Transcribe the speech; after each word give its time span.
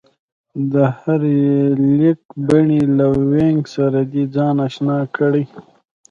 د 0.71 0.73
هرې 0.99 1.41
لیکبڼې 1.99 2.81
له 2.97 3.07
وينګ 3.31 3.61
سره 3.75 3.99
دې 4.11 4.23
ځان 4.35 4.55
اشنا 4.67 4.99
کړي 5.17 5.43